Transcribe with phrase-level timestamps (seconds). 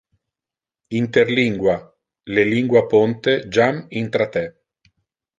[0.99, 1.75] Interlingua,
[2.37, 4.43] le lingua ponte jam intra te!